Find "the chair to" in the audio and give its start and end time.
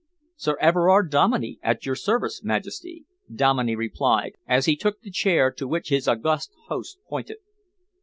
5.01-5.67